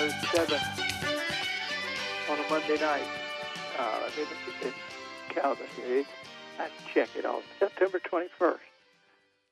[0.00, 0.58] 907
[2.30, 3.02] on a Monday night.
[3.78, 4.72] Uh, let me look at this
[5.28, 6.04] calendar here.
[6.58, 8.56] I check it on September 21st.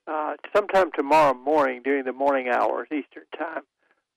[0.06, 3.64] Uh, sometime tomorrow morning during the morning hours, Eastern Time,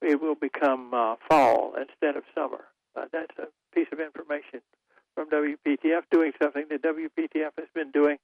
[0.01, 2.63] it will become uh, fall instead of summer.
[2.95, 4.61] Uh, that's a piece of information
[5.13, 8.15] from WPTF doing something that WPTF has been doing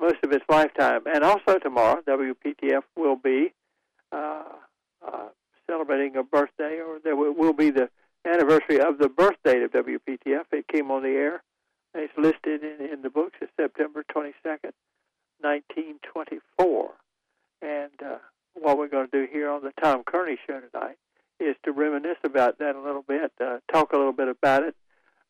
[0.00, 1.02] most of its lifetime.
[1.06, 3.52] And also tomorrow, WPTF will be
[4.10, 4.42] uh,
[5.06, 5.28] uh,
[5.66, 7.88] celebrating a birthday, or there will, be the
[8.24, 10.44] anniversary of the birth date of WPTF.
[10.52, 11.42] It came on the air.
[11.94, 14.72] It's listed in, in the books as September 22nd,
[15.40, 16.90] 1924.
[17.62, 18.18] And uh,
[18.54, 20.96] what we're going to do here on the Tom Kearney Show tonight
[21.40, 24.74] is to reminisce about that a little bit, uh, talk a little bit about it.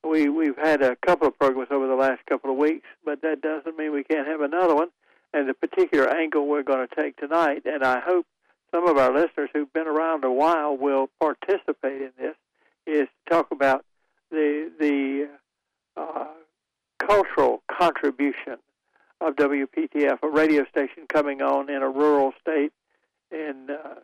[0.04, 3.40] We we've had a couple of programs over the last couple of weeks, but that
[3.40, 4.88] doesn't mean we can't have another one.
[5.32, 8.26] And the particular angle we're going to take tonight, and I hope
[8.70, 12.34] some of our listeners who've been around a while will participate in this,
[12.86, 13.84] is to talk about
[14.30, 15.28] the the
[15.96, 16.26] uh,
[16.98, 18.58] cultural contribution
[19.20, 22.72] of WPTF, a radio station coming on in a rural state
[23.30, 23.94] in uh,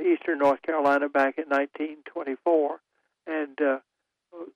[0.00, 2.80] eastern North Carolina back in 1924,
[3.26, 3.78] and uh,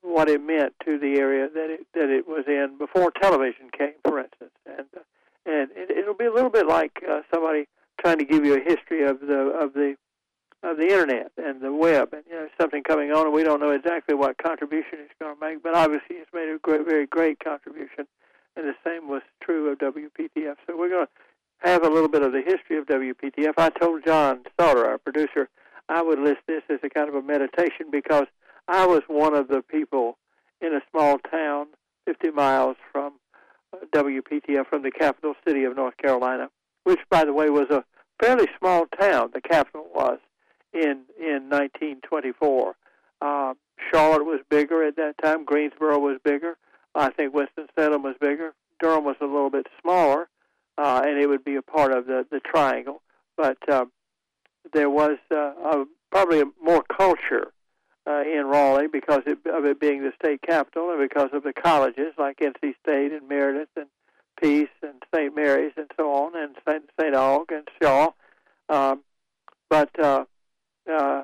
[0.03, 3.95] what it meant to the area that it that it was in before television came,
[4.05, 5.01] for instance, and uh,
[5.47, 7.67] and it, it'll be a little bit like uh, somebody
[8.01, 9.97] trying to give you a history of the of the
[10.63, 13.61] of the internet and the web, and you know something coming on, and we don't
[13.61, 17.07] know exactly what contribution it's going to make, but obviously it's made a great, very
[17.07, 18.07] great contribution,
[18.57, 20.57] and the same was true of WPTF.
[20.67, 23.55] So we're going to have a little bit of the history of WPTF.
[23.57, 25.49] I told John Sauter, our producer,
[25.89, 28.27] I would list this as a kind of a meditation because
[28.69, 30.19] I was one of the people
[30.61, 31.67] in a small town
[32.07, 33.15] 50 miles from
[33.73, 36.49] uh, WPTF, from the capital city of North Carolina,
[36.85, 37.85] which, by the way, was a
[38.21, 39.31] fairly small town.
[39.33, 40.19] The capital was
[40.73, 42.77] in in 1924.
[43.21, 43.55] Uh,
[43.93, 45.45] Charlotte was bigger at that time.
[45.45, 46.57] Greensboro was bigger.
[46.95, 48.55] I think Winston Salem was bigger.
[48.81, 50.29] Durham was a little bit smaller,
[50.79, 53.03] uh, and it would be a part of the the triangle.
[53.37, 53.87] But uh,
[54.73, 57.53] there was uh, a, probably a more culture
[58.07, 61.53] uh, in Raleigh because it, of it being the state capital, and because of the
[61.53, 63.87] colleges like NC State and Meredith and
[64.41, 65.35] Peace and St.
[65.35, 66.85] Mary's and so on, and St.
[66.99, 67.15] St.
[67.15, 68.11] Aug and Shaw.
[68.69, 69.03] Um,
[69.69, 70.25] but uh,
[70.91, 71.23] uh,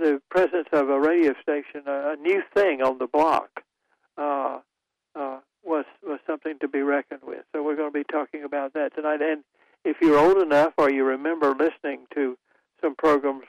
[0.00, 3.62] the presence of a radio station, a, a new thing on the block,
[4.16, 4.58] uh,
[5.14, 7.44] uh, was was something to be reckoned with.
[7.52, 9.20] So we're going to be talking about that tonight.
[9.22, 9.44] And
[9.84, 12.36] if you're old enough or you remember listening to
[12.80, 13.46] some programs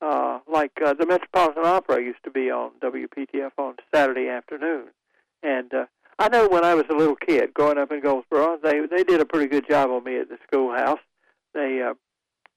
[0.00, 4.88] uh, like uh, the Metropolitan Opera used to be on WPTF on Saturday afternoon,
[5.42, 5.86] and uh,
[6.18, 9.20] I know when I was a little kid growing up in Goldsboro, they they did
[9.20, 10.98] a pretty good job on me at the schoolhouse.
[11.54, 11.94] They uh,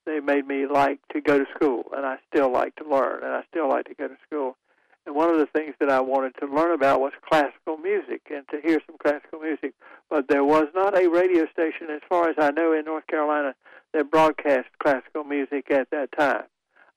[0.06, 3.34] they made me like to go to school, and I still like to learn, and
[3.34, 4.58] I still like to go to school.
[5.06, 8.48] And one of the things that I wanted to learn about was classical music and
[8.50, 9.74] to hear some classical music.
[10.10, 13.56] But there was not a radio station, as far as I know, in North Carolina
[13.94, 16.44] that broadcast classical music at that time.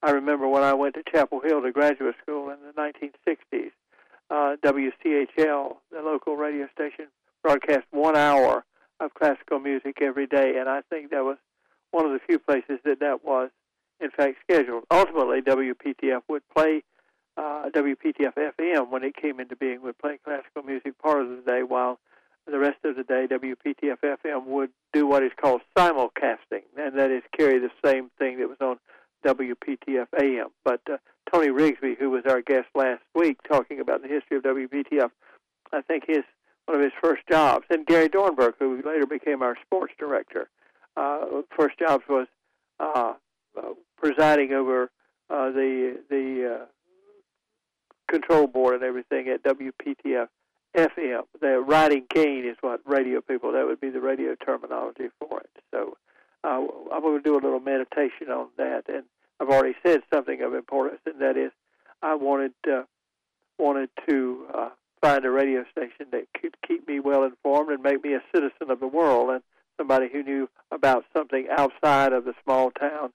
[0.02, 3.70] I remember when I went to Chapel Hill to graduate school in the 1960s,
[4.30, 7.06] uh, WCHL, the local radio station,
[7.42, 8.64] broadcast one hour
[9.00, 11.36] of classical music every day, and I think that was
[11.90, 13.50] one of the few places that that was,
[14.00, 14.84] in fact, scheduled.
[14.90, 16.82] Ultimately, WPTF would play
[17.36, 21.42] uh, WPTF FM when it came into being would play classical music part of the
[21.46, 21.98] day, while
[22.46, 27.10] the rest of the day WPTF FM would do what is called simulcasting, and that
[27.10, 28.78] is carry the same thing that was on
[29.24, 30.48] WPTF AM.
[30.64, 30.98] But uh,
[31.32, 35.10] Tony Rigsby, who was our guest last week, talking about the history of WPTF,
[35.72, 36.24] I think his
[36.66, 40.48] one of his first jobs, and Gary Dornberg, who later became our sports director,
[40.96, 42.26] uh, first jobs was
[42.80, 43.12] uh,
[43.98, 44.90] presiding over
[45.30, 46.64] uh, the the uh,
[48.10, 50.28] control board and everything at WPTF
[50.76, 51.22] FM.
[51.40, 55.50] The riding gain is what radio people that would be the radio terminology for it.
[55.70, 55.96] So
[56.42, 59.04] uh, I'm going to do a little meditation on that, and
[59.40, 61.50] I've already said something of importance, and that is
[62.02, 62.82] I wanted uh,
[63.58, 64.68] wanted to uh,
[65.00, 68.70] find a radio station that could keep me well informed and make me a citizen
[68.70, 69.30] of the world.
[69.30, 69.42] And
[69.76, 73.12] somebody who knew about something outside of the small town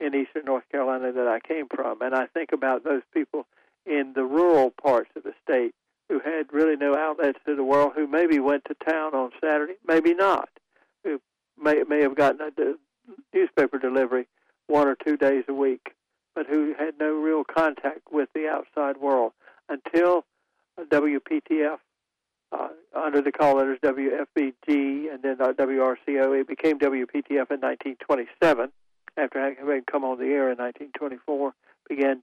[0.00, 2.02] in eastern North Carolina that I came from.
[2.02, 3.46] And I think about those people
[3.86, 5.74] in the rural parts of the state
[6.08, 9.74] who had really no outlets to the world, who maybe went to town on Saturday,
[9.86, 10.48] maybe not,
[11.04, 11.20] who
[11.62, 12.74] may may have gotten a
[13.32, 14.26] newspaper delivery
[14.70, 15.94] one or two days a week,
[16.34, 19.32] but who had no real contact with the outside world
[19.68, 20.24] until
[20.78, 21.78] WPTF
[22.52, 26.40] uh, under the call letters WFBG and then uh, WRCO.
[26.40, 28.70] It became WPTF in 1927
[29.16, 31.52] after having come on the air in 1924,
[31.88, 32.20] began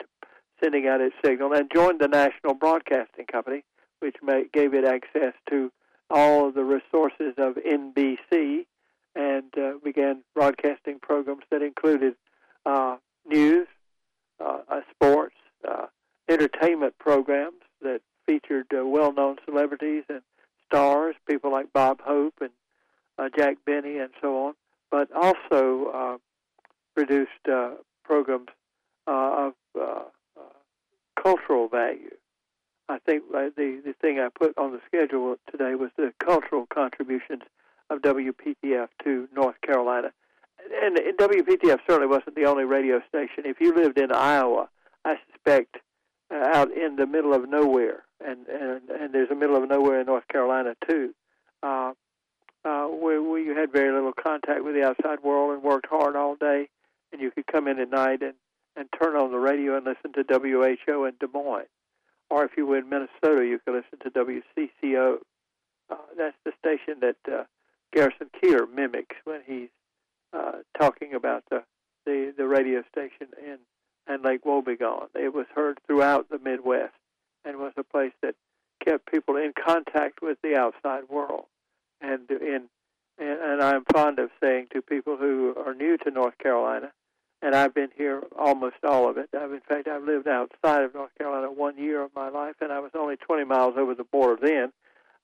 [0.64, 3.64] sending out its signal, and joined the National Broadcasting Company,
[4.00, 4.16] which
[4.54, 5.72] gave it access to
[6.10, 8.66] all of the resources of NBC
[9.16, 12.16] and uh, began broadcasting programs that included
[12.68, 13.68] uh, news,
[14.44, 15.36] uh, uh sports,
[15.68, 15.86] uh,
[16.30, 20.22] entertainment programs that featured uh, well-known celebrities and
[20.66, 22.52] stars, people like Bob Hope and
[23.36, 24.54] Jack Benny and so on,
[24.92, 26.20] but also
[26.94, 27.32] produced
[28.04, 28.50] programs
[29.08, 29.54] of
[31.22, 32.12] cultural value.
[32.90, 37.44] I think the the thing I put on the schedule today was the cultural contributions
[37.90, 40.12] of WPTF to North Carolina.
[40.84, 43.46] And, WPTF certainly wasn't the only radio station.
[43.46, 44.70] If you lived in Iowa,
[45.06, 45.78] I suspect
[46.32, 50.00] uh, out in the middle of nowhere, and, and and there's a middle of nowhere
[50.00, 51.14] in North Carolina too,
[51.64, 51.94] uh,
[52.66, 56.16] uh, where, where you had very little contact with the outside world and worked hard
[56.16, 56.70] all day,
[57.12, 58.34] and you could come in at night and
[58.76, 61.66] and turn on the radio and listen to WHO in Des Moines,
[62.30, 65.18] or if you were in Minnesota, you could listen to WCCO.
[65.90, 67.44] Uh, that's the station that uh,
[67.94, 69.70] Garrison Keillor mimics when he's
[70.34, 71.64] uh, talking about the,
[72.06, 73.58] the the radio station in
[74.08, 75.08] and Lake Wobegon.
[75.16, 76.94] It was heard throughout the Midwest
[77.44, 78.36] and was a place that
[78.84, 81.46] kept people in contact with the outside world.
[82.02, 82.70] And in
[83.20, 86.92] and, and I'm fond of saying to people who are new to North Carolina,
[87.42, 89.30] and I've been here almost all of it.
[89.36, 92.72] I've, in fact, I've lived outside of North Carolina one year of my life, and
[92.72, 94.72] I was only 20 miles over the border then.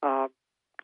[0.02, 0.30] Um,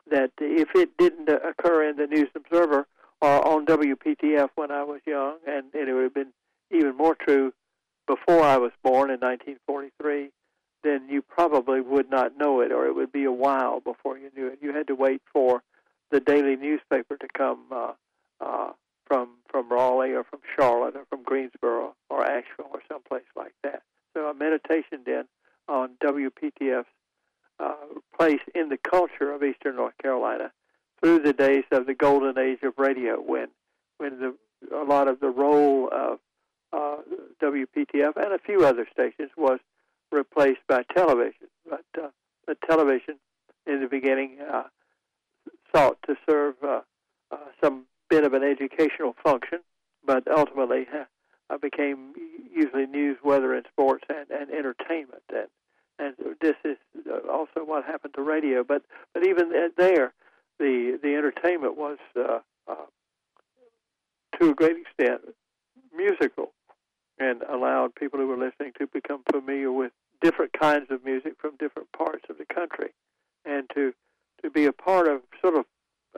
[0.10, 2.88] that if it didn't occur in the News Observer
[3.22, 6.34] or on WPTF when I was young, and, and it would have been
[6.72, 7.54] even more true
[8.08, 10.30] before I was born in 1943,
[10.84, 14.30] then you probably would not know it, or it would be a while before you
[14.36, 14.60] knew it.
[14.62, 15.62] You had to wait for
[16.12, 17.92] the daily newspaper to come uh,
[18.42, 18.72] uh,
[19.06, 23.84] from from Raleigh or from Charlotte or from Greensboro or Asheville or someplace like that.
[24.16, 25.26] So a meditation then
[25.68, 26.88] on WPTF's
[27.60, 27.74] uh,
[28.18, 30.52] place in the culture of Eastern North Carolina
[31.02, 33.48] through the days of the golden age of radio, when
[33.98, 34.36] when the
[34.76, 36.20] a lot of the role of
[36.74, 36.98] uh,
[37.42, 39.60] WPTF and a few other stations was
[40.12, 41.48] replaced by television.
[41.68, 42.10] But uh,
[42.48, 43.16] the television
[43.66, 44.64] in the beginning uh,
[45.74, 46.82] sought to serve uh,
[47.32, 49.60] uh, some bit of an educational function,
[50.06, 50.88] but ultimately
[51.50, 52.14] uh, became
[52.52, 55.24] usually news, weather, and sports and, and entertainment.
[55.30, 55.48] And
[56.02, 56.78] and this is
[57.30, 58.64] also what happened to radio.
[58.64, 60.14] But but even there,
[60.60, 62.76] the the entertainment was uh, uh,
[64.40, 65.22] to a great extent
[65.96, 66.52] musical,
[67.18, 69.92] and allowed people who were listening to become familiar with
[70.22, 72.90] different kinds of music from different parts of the country,
[73.46, 73.94] and to
[74.44, 75.66] to be a part of sort of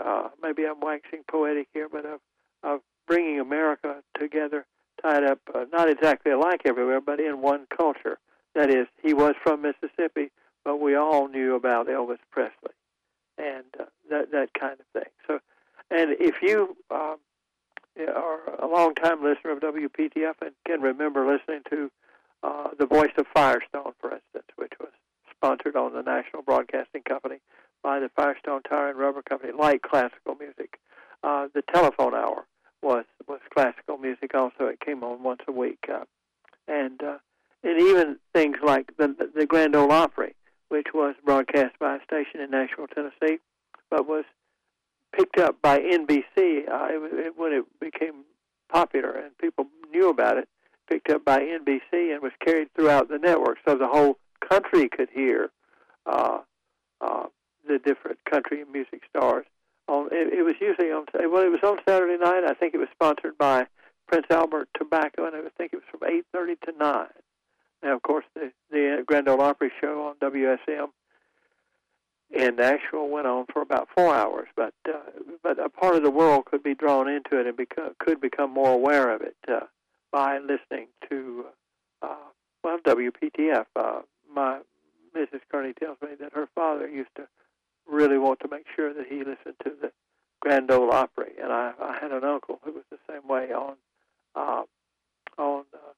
[0.03, 2.19] uh, maybe I'm waxing poetic here, but of
[2.63, 4.65] of bringing America together,
[5.01, 8.17] tied up uh, not exactly alike everywhere, but in one culture.
[8.53, 10.29] That is, he was from Mississippi,
[10.65, 12.73] but we all knew about Elvis Presley
[13.41, 15.11] and uh, that that kind of thing.
[15.27, 15.39] So,
[15.89, 17.17] and if you um,
[17.99, 21.91] are a long-time listener of WPTF and can remember listening to
[22.43, 24.91] uh, the Voice of Firestone, for instance, which was
[25.29, 27.39] sponsored on the National Broadcasting Company
[27.83, 30.79] by the Firestone Tire and Rubber Company, like classical music.
[31.23, 32.45] Uh, the telephone hour
[32.81, 34.33] was was classical music.
[34.33, 36.05] Also, it came on once a week, uh,
[36.67, 37.17] and uh,
[37.63, 40.35] and even things like the the Grand Ole Opry,
[40.69, 41.70] which was broadcast
[42.31, 43.39] station in Nashville, Tennessee,
[43.89, 44.25] but was
[45.13, 48.23] picked up by NBC uh, it, it, when it became
[48.71, 50.47] popular and people knew about it.
[50.89, 54.17] Picked up by NBC and was carried throughout the network, so the whole
[54.49, 55.49] country could hear
[56.05, 56.39] uh,
[56.99, 57.27] uh,
[57.65, 59.45] the different country music stars.
[59.87, 62.43] On it, it was usually on well, it was on Saturday night.
[62.45, 63.67] I think it was sponsored by
[64.07, 67.07] Prince Albert Tobacco, and I think it was from eight thirty to nine.
[67.81, 70.89] Now, of course, the, the Grand Ole Opry show on WSM
[72.33, 74.99] in Nashville went on for about four hours, but uh,
[75.43, 78.51] but a part of the world could be drawn into it and become, could become
[78.51, 79.61] more aware of it uh,
[80.11, 81.45] by listening to
[82.01, 82.15] uh,
[82.63, 83.65] well WPTF.
[83.75, 84.01] Uh,
[84.33, 84.59] my
[85.15, 85.41] Mrs.
[85.51, 87.27] Kearney tells me that her father used to
[87.85, 89.91] really want to make sure that he listened to the
[90.39, 93.75] Grand Ole Opry, and I, I had an uncle who was the same way on
[94.35, 94.63] uh,
[95.37, 95.93] on uh,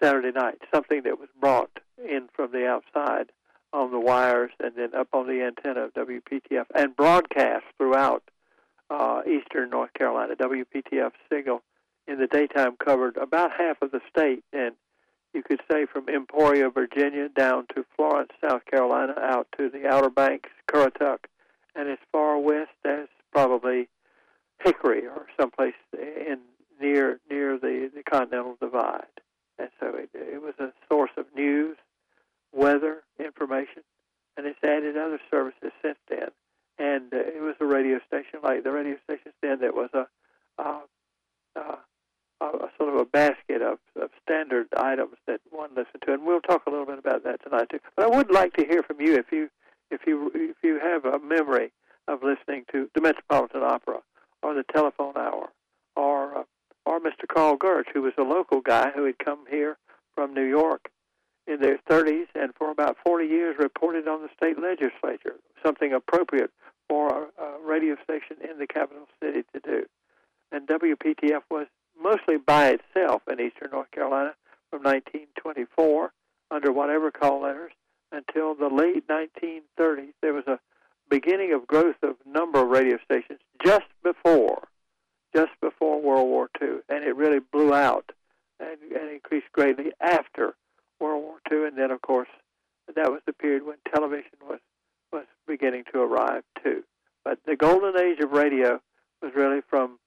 [0.00, 3.32] Saturday night, something that was brought in from the outside
[3.74, 8.22] on the wires and then up on the antenna of WPTF and broadcast throughout
[8.88, 10.34] uh, eastern North Carolina.
[10.36, 11.62] WPTF signal
[12.06, 14.74] in the daytime covered about half of the state, and
[15.32, 20.10] you could say from Emporia, Virginia, down to Florence, South Carolina, out to the Outer
[20.10, 21.24] Banks, Currituck,
[21.74, 23.88] and as far west as probably
[24.62, 26.38] Hickory or someplace in
[26.80, 29.06] near near the, the Continental Divide
[29.58, 31.26] and so it, it was a source of
[32.54, 33.82] weather information,
[34.36, 36.28] and it's added other services since then.
[36.78, 40.06] And uh, it was a radio station like the radio stations then that was a,
[40.58, 40.80] uh,
[41.56, 41.76] uh,
[42.40, 46.14] a, sort of a basket of, of standard items that one listened to.
[46.14, 47.78] And we'll talk a little bit about that tonight too.
[47.96, 49.50] But I would like to hear from you if you
[49.90, 51.72] if you if you have a memory
[52.08, 54.00] of listening to the Metropolitan Opera
[54.42, 55.50] or the Telephone Hour
[55.96, 56.42] or uh,
[56.86, 57.26] or Mr.
[57.32, 59.78] Carl Gertz, who was a local guy who had come here
[60.14, 60.90] from New York
[61.46, 66.50] in their 30s and for about 40 years reported on the state legislature, something appropriate
[66.88, 69.86] for a, radio station in the capital city to do.
[70.52, 71.66] And WPTF was
[72.00, 74.34] mostly by itself in eastern North Carolina
[74.70, 76.12] from 1924
[76.50, 77.72] under whatever call letters
[78.12, 80.12] until the late 1930s.
[80.20, 80.60] There was a
[81.08, 84.68] beginning of growth of number of radio stations just before
[85.34, 88.12] just before World War II, and it really blew out
[88.60, 90.54] and, and increased greatly after
[91.00, 91.66] World War II.
[91.66, 92.28] And then, of course,
[92.94, 94.60] that was the period when television was
[95.12, 95.26] was
[96.14, 96.84] beginning to arrive too.
[97.24, 98.80] But the golden age of radio
[99.22, 99.98] was really from,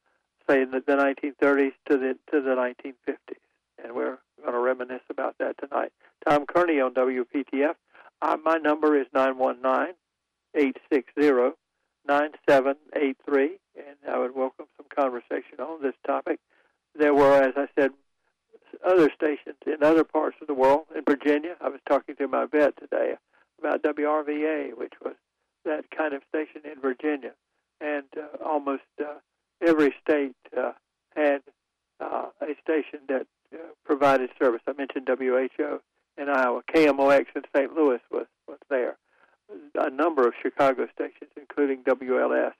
[0.50, 3.38] say, the, the 1930s to the to the 1950s,
[3.84, 5.92] and we're going to reminisce about that tonight.
[6.28, 7.76] Tom Kearney on WPTF.
[8.22, 9.94] Uh, my number is nine one nine
[10.56, 11.54] eight six zero
[12.08, 16.40] nine seven eight three, and I would welcome some conversation on this topic.
[16.96, 17.92] There were, as I said,
[18.86, 20.86] other stations in other parts of the world.
[20.96, 23.14] In Virginia, I was talking to my vet today
[23.60, 25.16] about WRVA, which was
[25.68, 27.32] that kind of station in Virginia,
[27.82, 29.16] and uh, almost uh,
[29.66, 30.72] every state uh,
[31.16, 31.42] had
[32.00, 34.62] uh, a station that uh, provided service.
[34.68, 35.80] I mentioned WHO
[36.18, 36.62] in Iowa.
[36.74, 37.74] KMOX in St.
[37.74, 38.98] Louis was was there
[39.76, 42.52] a number of Chicago stations, including WLS,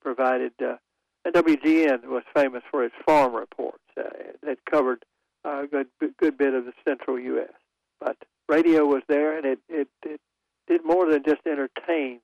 [0.00, 0.76] provided, uh,
[1.24, 4.02] and WGN was famous for its farm reports uh,
[4.42, 5.04] that covered
[5.44, 5.86] a good
[6.18, 7.52] good bit of the central U.S.
[8.00, 8.16] But
[8.48, 10.20] radio was there, and it, it, it
[10.66, 12.20] did more than just entertain.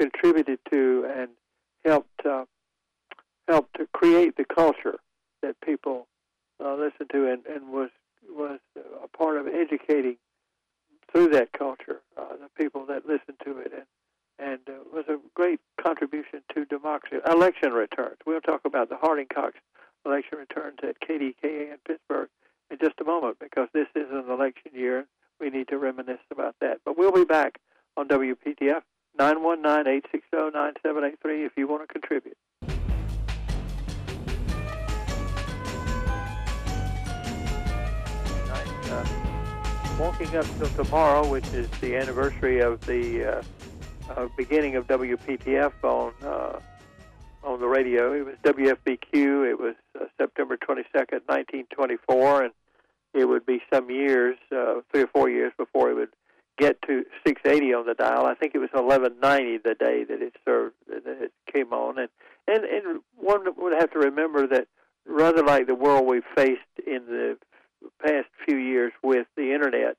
[0.00, 1.28] Contributed to and
[1.84, 2.46] helped uh,
[3.46, 4.98] helped to create the culture
[5.42, 6.06] that people
[6.58, 7.90] uh, listened to, and, and was
[8.26, 8.60] was
[9.04, 10.16] a part of educating
[11.12, 13.84] through that culture, uh, the people that listened to it, and
[14.38, 17.18] and uh, was a great contribution to democracy.
[17.30, 18.16] Election returns.
[18.24, 19.58] We'll talk about the Harding Cox
[20.06, 22.30] election returns at KDKA in Pittsburgh
[22.70, 25.04] in just a moment because this is an election year.
[25.38, 26.80] We need to reminisce about that.
[26.86, 27.58] But we'll be back
[27.98, 28.80] on WPTF
[29.18, 32.36] 919-860-9783 if you want to contribute.
[38.90, 39.06] Uh,
[39.98, 43.42] walking up till tomorrow, which is the anniversary of the uh,
[44.16, 46.58] uh, beginning of WPTF on uh,
[47.44, 48.12] on the radio.
[48.12, 49.50] It was WFBQ.
[49.50, 52.52] It was uh, September 22nd, 1924, and
[53.14, 56.10] it would be some years, uh, three or four years before it would
[56.60, 58.26] get to 680 on the dial.
[58.26, 62.08] I think it was 1190 the day that it served, that it came on, and
[62.46, 64.68] and and one would have to remember that
[65.06, 67.38] rather like the world we've faced in the
[68.04, 69.96] past few years with the internet,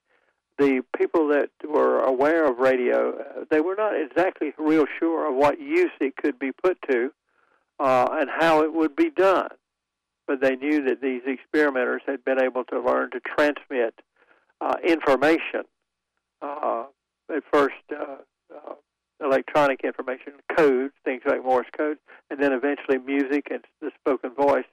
[0.57, 5.35] the people that were aware of radio, uh, they were not exactly real sure of
[5.35, 7.11] what use it could be put to
[7.79, 9.49] uh, and how it would be done.
[10.27, 13.95] But they knew that these experimenters had been able to learn to transmit
[14.61, 15.63] uh, information.
[16.41, 16.85] Uh,
[17.33, 18.17] at first, uh,
[18.53, 18.73] uh,
[19.23, 21.97] electronic information, codes, things like Morse code,
[22.29, 24.65] and then eventually music and the spoken voice,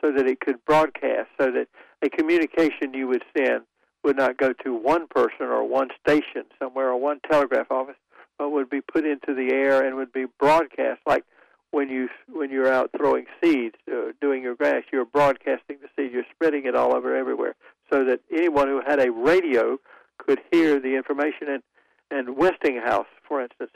[0.00, 1.68] so that it could broadcast, so that
[2.02, 3.62] a communication you would send
[4.04, 7.96] would not go to one person or one station somewhere or one telegraph office,
[8.36, 11.00] but would be put into the air and would be broadcast.
[11.06, 11.24] Like
[11.70, 16.12] when you when you're out throwing seeds, uh, doing your grass, you're broadcasting the seed,
[16.12, 17.54] you're spreading it all over everywhere,
[17.92, 19.78] so that anyone who had a radio
[20.26, 21.48] could hear the information.
[21.48, 21.62] And
[22.10, 23.70] and Westinghouse, for instance,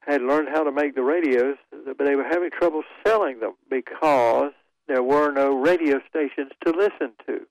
[0.00, 4.52] had learned how to make the radios, but they were having trouble selling them because
[4.88, 7.46] there were no radio stations to listen to.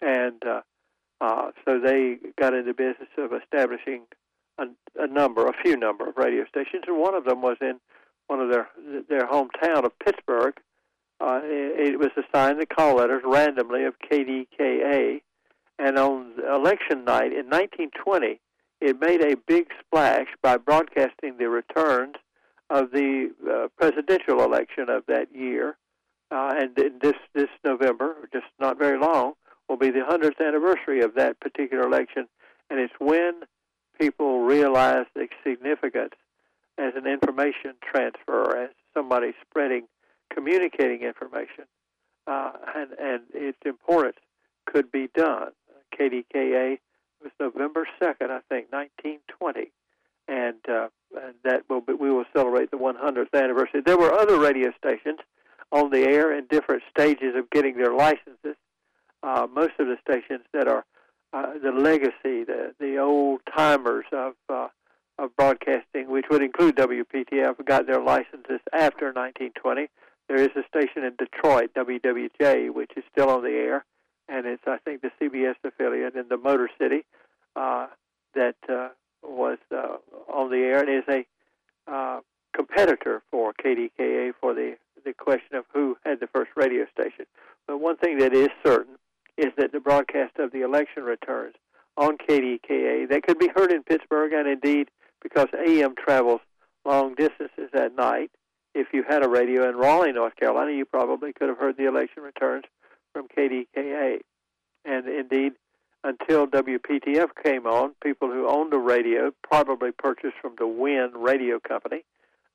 [0.00, 0.60] And uh,
[1.20, 4.02] uh, so they got into the business of establishing
[4.58, 4.64] a,
[4.96, 7.80] a number, a few number of radio stations, and one of them was in
[8.26, 8.68] one of their
[9.08, 10.54] their hometown of Pittsburgh.
[11.20, 15.22] Uh, it, it was assigned the call letters randomly of KDKA,
[15.78, 18.40] and on election night in 1920,
[18.80, 22.16] it made a big splash by broadcasting the returns
[22.70, 25.76] of the uh, presidential election of that year
[26.32, 29.34] uh, and this this November, just not very long,
[29.68, 32.26] will be the 100th anniversary of that particular election,
[32.70, 33.42] and it's when
[34.00, 36.14] people realize the significance
[36.78, 39.86] as an information transfer, as somebody spreading,
[40.32, 41.64] communicating information,
[42.26, 44.16] uh, and and its importance
[44.64, 45.52] could be done.
[46.02, 46.80] KDKA It
[47.22, 49.70] was November 2nd, I think, 1920,
[50.28, 53.82] and, uh, and that will be, we will celebrate the 100th anniversary.
[53.84, 55.20] There were other radio stations
[55.70, 58.56] on the air in different stages of getting their licenses.
[59.22, 60.84] Uh, most of the stations that are
[61.32, 64.68] uh, the legacy, the the old timers of uh,
[65.18, 69.88] of broadcasting, which would include WPTF, got their licenses after 1920.
[70.28, 73.84] There is a station in Detroit, WWJ, which is still on the air,
[74.28, 77.04] and it's I think the CBS affiliate in the Motor City
[77.56, 77.86] uh,
[78.34, 78.88] that uh,
[79.22, 79.96] was uh,
[80.32, 82.20] on the air and is a uh,
[82.54, 87.26] competitor for KDKA for the the question of who had the first radio station.
[87.66, 88.96] But one thing that is certain
[89.36, 91.54] is that the broadcast of the election returns
[91.96, 94.88] on KDKA that could be heard in Pittsburgh and indeed
[95.22, 96.40] because AM travels
[96.84, 98.30] long distances at night.
[98.74, 101.86] If you had a radio in Raleigh, North Carolina, you probably could have heard the
[101.86, 102.64] election returns
[103.12, 104.18] from KDKA.
[104.84, 105.52] And indeed,
[106.04, 111.60] until WPTF came on, people who owned a radio, probably purchased from the Wynn Radio
[111.60, 112.04] Company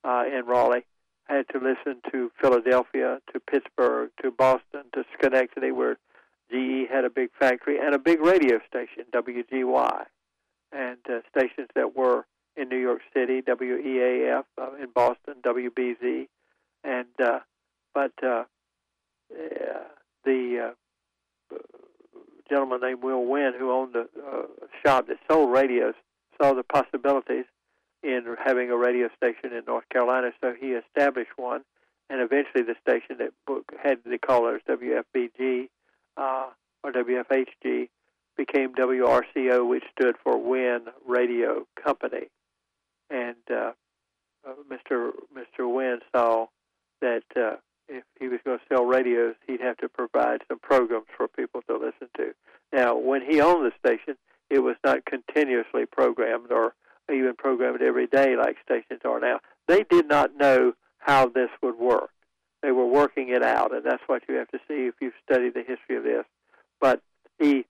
[0.04, 0.86] uh, in Raleigh,
[1.26, 5.98] had to listen to Philadelphia, to Pittsburgh, to Boston, to Schenectady, where
[6.52, 10.06] GE had a big factory and a big radio station, WGY,
[10.72, 16.28] and uh, stations that were in New York City, WEAF uh, in Boston, WBZ,
[16.84, 17.40] and uh,
[17.94, 18.44] but uh,
[20.27, 20.74] the
[21.53, 21.57] uh,
[22.50, 24.43] gentleman named Will Wynn, who owned a uh,
[24.86, 25.96] shop that sold radios,
[26.39, 27.46] saw the possibilities
[28.03, 31.62] in having a radio station in North Carolina, so he established one,
[32.10, 33.31] and eventually the station that
[33.81, 35.69] had the callers WFBG
[36.17, 36.48] uh,
[36.84, 37.89] or WFHG
[38.36, 42.27] became WRCO, which stood for Wynn Radio Company,
[43.10, 43.72] and uh,
[44.48, 45.12] uh, Mr.
[45.36, 45.74] Mr.
[45.74, 46.48] Wynn saw
[47.01, 47.55] that uh,
[47.89, 51.62] if he was going to sell radios, he'd have to provide some programs for people
[51.70, 52.34] to listen to.
[52.74, 54.16] Now, when he owned the station,
[54.50, 56.74] it was not continuously programmed or
[57.12, 59.40] even programmed every day like stations are now.
[59.68, 62.09] They did not know how this would work.
[62.62, 65.53] They were working it out, and that's what you have to see if you've studied
[65.53, 66.25] the history of this.
[66.81, 67.01] But
[67.40, 67.66] he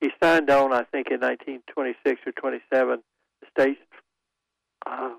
[0.00, 3.02] he signed on, I think, in 1926 or 27,
[3.42, 3.86] the station
[4.86, 5.10] uh,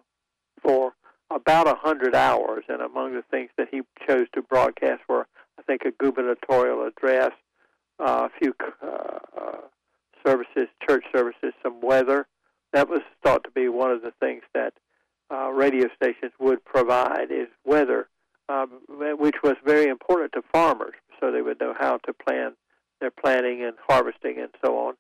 [0.64, 0.94] for
[1.36, 5.28] about a hundred hours, and among the things that he chose to broadcast were,
[5.60, 7.32] I think, a gubernatorial address,
[8.00, 9.58] uh, a few uh, uh,
[10.26, 12.28] services, church services, some weather.
[12.74, 14.74] That was thought to be one of the things that
[15.32, 18.08] uh, radio stations would provide is weather,
[18.50, 22.54] um, which was very important to farmers, so they would know how to plan
[23.00, 24.94] their planting and harvesting and so on.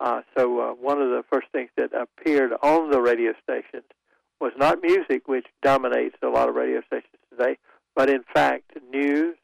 [0.00, 3.84] Uh, so uh, one of the first things that appeared on the radio stations
[4.40, 7.58] was not music, which dominates a lot of radio stations today,
[7.94, 9.36] but in fact news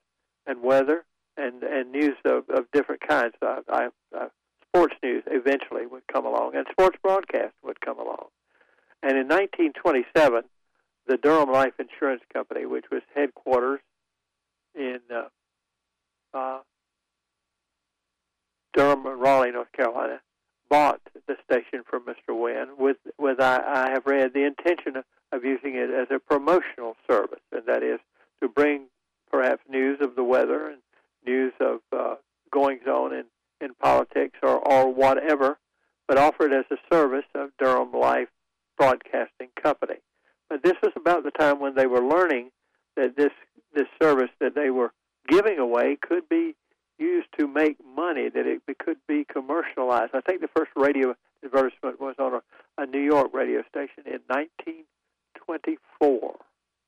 [0.47, 1.05] and weather
[1.37, 3.35] and and news of, of different kinds.
[3.43, 4.29] Uh, I, uh,
[4.69, 8.27] sports news eventually would come along, and sports broadcast would come along.
[9.03, 10.45] And in 1927,
[11.07, 13.81] the Durham Life Insurance Company, which was headquarters
[14.75, 16.59] in uh, uh,
[18.73, 20.21] Durham, Raleigh, North Carolina,
[20.75, 22.37] bought the station from Mr.
[22.37, 26.19] Wynn with, with I, I have read, the intention of, of using it as a
[26.19, 28.01] promotional service, and that is
[28.43, 28.87] to bring
[29.31, 30.79] perhaps news of the weather and
[31.25, 32.17] news of uh,
[32.51, 33.25] goings on in,
[33.61, 35.59] in politics or, or whatever,
[36.09, 38.29] but offer it as a service of Durham Life
[38.77, 40.01] Broadcasting Company.
[40.51, 42.51] But this was about the time when they were learning
[42.97, 43.31] that this
[43.75, 44.93] this service that they were
[45.29, 46.57] giving away could be
[46.99, 50.15] used to make money, that it, could be commercialized.
[50.15, 52.43] I think the first radio advertisement was on a,
[52.79, 56.37] a New York radio station in 1924.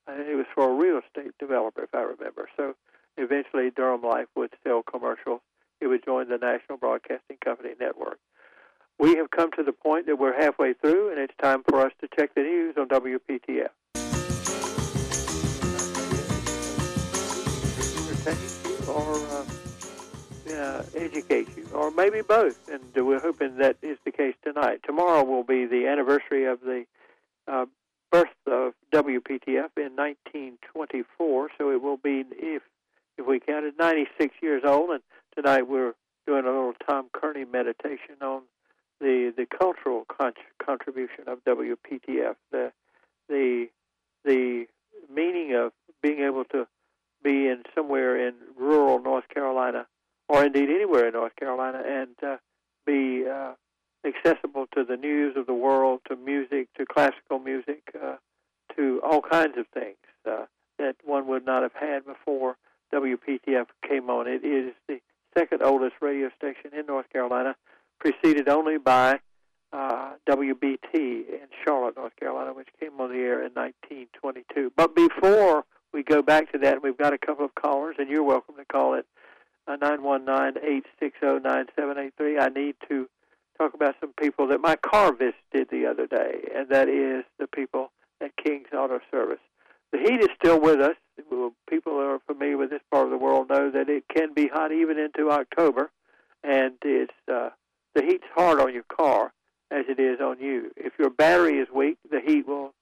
[0.09, 2.49] And it was for a real estate developer, if I remember.
[2.57, 2.77] So
[3.16, 5.40] eventually, Durham Life would sell commercials.
[5.81, 8.19] It would join the National Broadcasting Company network.
[8.99, 11.92] We have come to the point that we're halfway through, and it's time for us
[12.01, 13.69] to check the news on WPTF.
[20.57, 22.57] Uh, educate you, or maybe both.
[22.71, 24.81] And we're hoping that is the case tonight.
[24.85, 26.85] Tomorrow will be the anniversary of the
[27.47, 27.66] uh,
[28.11, 32.62] birth of WPTF in 1924, so it will be, if
[33.19, 34.90] if we counted, 96 years old.
[34.90, 35.03] And
[35.35, 35.95] tonight we're
[36.27, 38.42] doing a little Tom Kearney meditation on
[39.01, 40.33] the the cultural con-
[40.64, 42.73] contribution of WPTF, the
[43.29, 43.69] the
[44.25, 44.66] the
[45.12, 46.66] meaning of being able to
[47.23, 49.87] be in somewhere in rural North Carolina
[50.29, 52.37] or indeed anywhere in North Carolina, and uh,
[52.85, 53.53] be uh,
[54.07, 58.17] accessible to the news of the world, to music, to classical music, uh,
[58.77, 59.97] to all kinds of things
[60.29, 60.47] uh,
[60.79, 62.57] that one would not have had before
[62.93, 64.27] WPTF came on.
[64.27, 65.01] It is the
[65.37, 67.57] second oldest radio station in North Carolina,
[67.99, 69.21] preceded only by
[69.73, 74.73] uh, WBT in Charlotte, North Carolina, which came on the air in 1922.
[74.77, 78.23] But before we go back to that, we've got a couple of callers, and you're
[78.23, 79.07] welcome to call it
[79.68, 82.38] nine seven eight three.
[82.38, 83.09] I need to
[83.59, 87.46] talk about some people that my car visited the other day, and that is the
[87.46, 89.40] people at King's Auto Service.
[89.92, 90.96] The heat is still with us.
[91.16, 94.48] People who are familiar with this part of the world know that it can be
[94.48, 95.90] hot even into October,
[96.44, 97.50] and it's uh,
[97.94, 99.33] the heat's hard on your car
[99.70, 100.70] as it is on you.
[100.76, 102.74] If your battery is weak, the heat will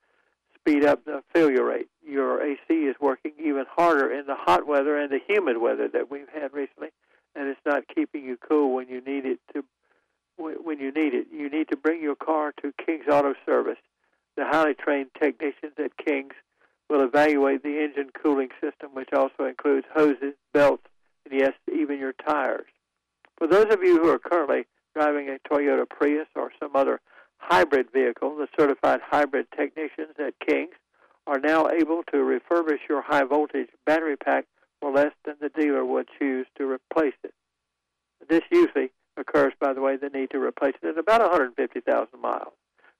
[0.65, 1.89] speed up the failure rate.
[2.07, 6.11] Your AC is working even harder in the hot weather and the humid weather that
[6.11, 6.89] we've had recently,
[7.35, 9.65] and it's not keeping you cool when you need it to.
[10.37, 13.79] When you need it, you need to bring your car to King's Auto Service.
[14.37, 16.33] The highly trained technicians at King's
[16.91, 20.87] will evaluate the engine cooling system, which also includes hoses, belts,
[21.25, 22.67] and yes, even your tires.
[23.37, 27.01] For those of you who are currently driving a Toyota Prius or some other
[27.39, 30.75] hybrid vehicle, the certified hybrid technicians at King's
[31.27, 34.47] are now able to refurbish your high voltage battery pack
[34.81, 37.33] for less than the dealer would choose to replace it.
[38.29, 42.53] This usually occurs, by the way, the need to replace it at about 150,000 miles.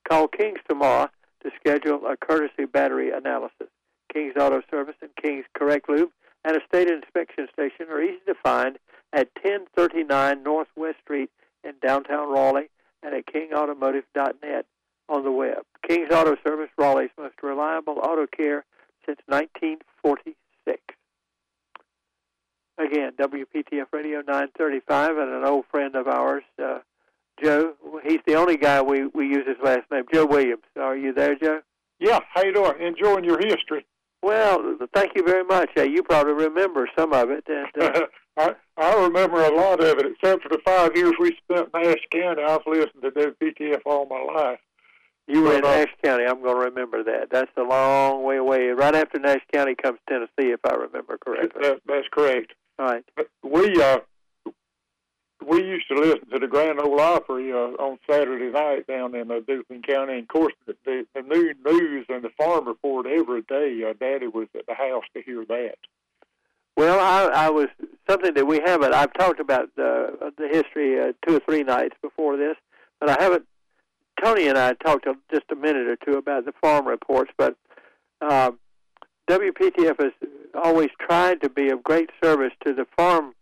[0.09, 1.09] Call King's tomorrow
[1.43, 3.69] to schedule a courtesy battery analysis.
[4.13, 6.11] King's Auto Service and King's Correct Lube
[6.45, 8.79] and a state inspection station are easy to find
[9.13, 11.31] at 1039 Northwest Street
[11.65, 12.69] in downtown Raleigh
[13.05, 14.67] and at kingautomotive.net
[15.09, 15.65] on the web.
[15.87, 18.65] King's Auto Service, Raleigh's most reliable auto care
[19.07, 20.81] since 1946.
[22.79, 26.79] Again, WPTF Radio 935 and an old friend of ours, uh,
[27.43, 27.75] Joe.
[28.03, 30.65] He's the only guy we, we use his last name, Joe Williams.
[30.77, 31.61] Are you there, Joe?
[32.01, 32.81] Yeah, how you doing?
[32.81, 33.87] Enjoying your history.
[34.23, 35.71] Well, thank you very much.
[35.77, 37.45] Uh, you probably remember some of it.
[37.47, 38.01] And, uh,
[38.37, 41.87] I I remember a lot of it, except for the five years we spent in
[41.87, 42.43] Ashe County.
[42.43, 44.59] I've listened to WPTF all my life.
[45.27, 46.25] You were in Nash County.
[46.25, 47.29] I'm going to remember that.
[47.31, 48.69] That's a long way away.
[48.69, 51.63] Right after Nash County comes Tennessee, if I remember correctly.
[51.63, 52.53] That, that's correct.
[52.79, 53.05] All right.
[53.43, 54.01] We uh,
[55.47, 59.31] we used to listen to the Grand Ole Opry uh, on Saturday night down in
[59.31, 60.15] uh, Duplin County.
[60.15, 63.83] And of course, the, the, the new news and the farm report every day.
[63.89, 65.77] Uh, Daddy was at the house to hear that.
[66.77, 67.69] Well, I, I was
[68.09, 68.95] something that we haven't.
[68.95, 72.57] I've talked about the the history uh, two or three nights before this,
[73.01, 73.47] but I haven't.
[74.23, 77.57] Tony and I talked just a minute or two about the farm reports, but
[78.21, 78.59] um,
[79.29, 80.13] WPTF has
[80.55, 83.35] always tried to be of great service to the farm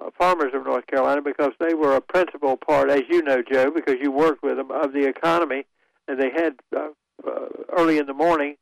[0.00, 3.70] uh, farmers of North Carolina because they were a principal part, as you know, Joe,
[3.70, 5.64] because you worked with them, of the economy,
[6.08, 6.88] and they had uh,
[7.26, 8.56] uh, early in the morning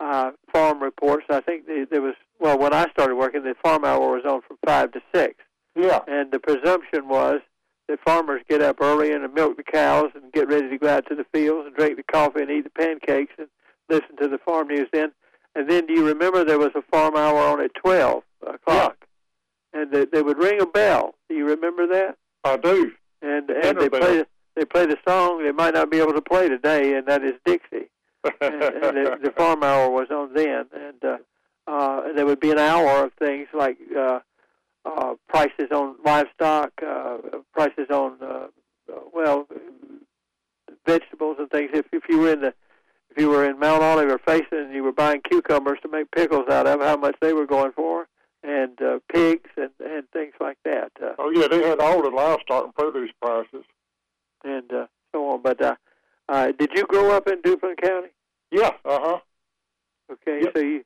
[0.00, 1.26] uh, farm reports.
[1.30, 4.58] I think there was well when I started working, the farm hour was on from
[4.64, 5.34] five to six.
[5.74, 6.00] Yeah.
[6.06, 7.40] And the presumption was
[7.88, 11.06] that farmers get up early and milk the cows and get ready to go out
[11.08, 13.48] to the fields and drink the coffee and eat the pancakes and
[13.88, 15.12] listen to the farm news then.
[15.54, 18.96] And then do you remember there was a farm hour on at twelve o'clock?
[19.74, 19.80] Yeah.
[19.80, 21.14] And they, they would ring a bell.
[21.28, 22.16] Do you remember that?
[22.44, 22.92] I do.
[23.22, 26.48] And and they play they play the song they might not be able to play
[26.48, 27.90] today, and that is Dixie
[28.40, 31.18] and, and the, the farm hour was on then, and uh,
[31.66, 34.20] uh, there would be an hour of things like uh,
[34.84, 37.18] uh, prices on livestock, uh,
[37.52, 38.46] prices on uh,
[39.12, 39.46] well
[40.86, 41.70] vegetables and things.
[41.72, 42.54] If if you were in the
[43.10, 46.10] if you were in Mount Olive or Faison and you were buying cucumbers to make
[46.10, 48.06] pickles out of, how much they were going for,
[48.42, 50.90] and uh, pigs and and things like that.
[51.02, 53.64] Uh, oh yeah, they had all the livestock and produce prices,
[54.44, 55.42] and uh, so on.
[55.42, 55.76] But uh,
[56.28, 58.08] uh, did you grow up in Duplin County?
[58.50, 58.72] Yeah.
[58.84, 59.18] Uh huh.
[60.12, 60.40] Okay.
[60.42, 60.52] Yep.
[60.56, 60.84] So you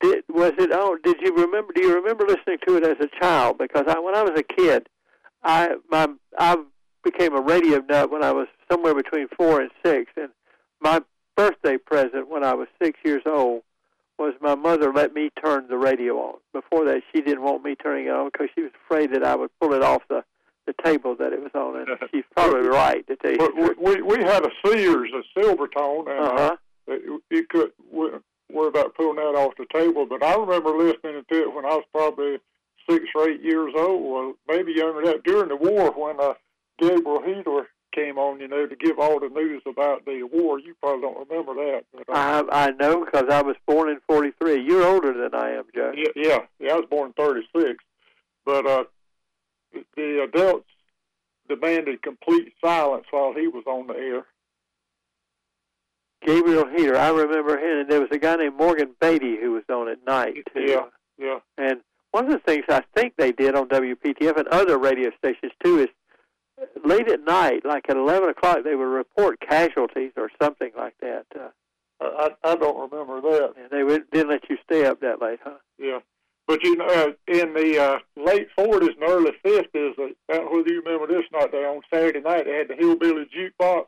[0.00, 0.70] did was it?
[0.72, 1.72] Oh, did you remember?
[1.74, 3.58] Do you remember listening to it as a child?
[3.58, 4.88] Because I, when I was a kid,
[5.42, 6.56] I my I
[7.02, 10.30] became a radio nut when I was somewhere between four and six, and
[10.80, 11.00] my
[11.36, 13.62] birthday present when I was six years old
[14.18, 16.34] was my mother let me turn the radio on.
[16.52, 19.36] Before that, she didn't want me turning it on because she was afraid that I
[19.36, 20.24] would pull it off the the
[20.84, 23.74] table that it was on, and she's probably right to tell you.
[23.80, 26.56] We, we we had a Sears, a Silvertone, and Uh-huh.
[26.88, 28.08] uh, it, it could we,
[28.50, 30.06] we're about pulling that off the table.
[30.06, 32.38] But I remember listening to it when I was probably
[32.88, 36.32] six or eight years old, or maybe younger than that, during the war when uh,
[36.78, 37.64] Gabriel Heatter
[37.94, 40.58] came on, you know, to give all the news about the war.
[40.60, 41.84] You probably don't remember that.
[41.92, 44.62] But, uh, I I know because I was born in '43.
[44.66, 45.92] You're older than I am, Joe.
[45.94, 46.72] yeah, yeah, yeah.
[46.72, 47.76] I was born in '36,
[48.46, 48.84] but uh,
[49.96, 50.68] the adults
[51.48, 54.26] demanded complete silence while he was on the air.
[56.24, 56.96] Gabriel Heatter.
[56.96, 57.80] I remember him.
[57.80, 60.62] And there was a guy named Morgan Beatty who was on at night too.
[60.66, 61.38] Yeah, yeah.
[61.56, 65.52] And one of the things I think they did on WPTF and other radio stations
[65.62, 65.88] too is
[66.84, 71.26] late at night, like at 11 o'clock, they would report casualties or something like that.
[71.34, 71.48] Uh,
[72.00, 73.54] I I don't remember that.
[73.56, 75.58] Yeah, they would, didn't let you stay up that late, huh?
[75.78, 75.98] Yeah.
[76.48, 80.56] But you know, in the uh, late forties and early fifties, uh, I don't know
[80.58, 81.52] whether you remember this or not.
[81.52, 83.84] They on Saturday night they had the hillbilly jukebox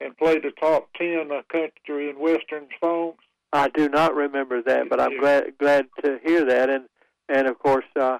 [0.00, 3.16] and played the top ten uh, country and western songs.
[3.54, 5.20] I do not remember that, but I'm Yeah.
[5.20, 6.68] glad glad to hear that.
[6.68, 6.84] And
[7.30, 8.18] and of course, uh,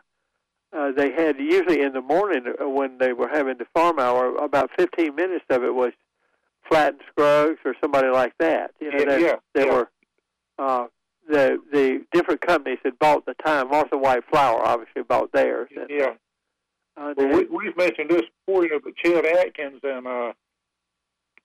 [0.75, 4.35] uh, they had usually in the morning uh, when they were having the farm hour,
[4.37, 5.93] about 15 minutes of it was
[6.67, 8.71] Flatt and Scruggs or somebody like that.
[8.81, 9.73] You know, Yeah, there, yeah, there yeah.
[9.75, 9.91] were
[10.59, 10.87] uh,
[11.29, 13.71] the the different companies that bought the time.
[13.71, 15.69] Martha White Flour obviously bought theirs.
[15.77, 16.15] And, Yeah.
[16.97, 20.33] uh, Well, we, we've mentioned this before, you know, but Chet Atkins and uh,